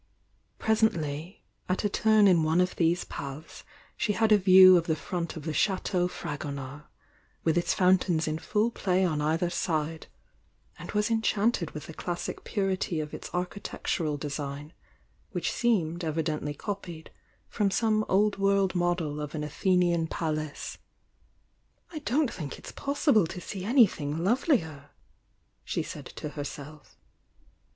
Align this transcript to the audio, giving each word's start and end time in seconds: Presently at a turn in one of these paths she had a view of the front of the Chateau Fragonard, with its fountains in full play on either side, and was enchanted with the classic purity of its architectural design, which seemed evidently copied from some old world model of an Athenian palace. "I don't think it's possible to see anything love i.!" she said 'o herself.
Presently 0.57 1.43
at 1.69 1.83
a 1.83 1.87
turn 1.89 2.27
in 2.27 2.41
one 2.41 2.59
of 2.59 2.75
these 2.75 3.03
paths 3.03 3.63
she 3.95 4.13
had 4.13 4.31
a 4.31 4.37
view 4.39 4.75
of 4.75 4.87
the 4.87 4.95
front 4.95 5.35
of 5.37 5.43
the 5.43 5.53
Chateau 5.53 6.07
Fragonard, 6.07 6.85
with 7.43 7.55
its 7.55 7.75
fountains 7.75 8.27
in 8.27 8.39
full 8.39 8.71
play 8.71 9.05
on 9.05 9.21
either 9.21 9.51
side, 9.51 10.07
and 10.79 10.89
was 10.93 11.11
enchanted 11.11 11.69
with 11.75 11.85
the 11.85 11.93
classic 11.93 12.43
purity 12.43 12.99
of 12.99 13.13
its 13.13 13.29
architectural 13.31 14.17
design, 14.17 14.73
which 15.33 15.51
seemed 15.51 16.03
evidently 16.03 16.55
copied 16.55 17.11
from 17.47 17.69
some 17.69 18.03
old 18.09 18.39
world 18.39 18.73
model 18.73 19.21
of 19.21 19.35
an 19.35 19.43
Athenian 19.43 20.07
palace. 20.07 20.79
"I 21.91 21.99
don't 21.99 22.33
think 22.33 22.57
it's 22.57 22.71
possible 22.71 23.27
to 23.27 23.39
see 23.39 23.63
anything 23.63 24.17
love 24.23 24.45
i.!" 24.49 24.85
she 25.63 25.83
said 25.83 26.11
'o 26.25 26.29
herself. 26.29 26.97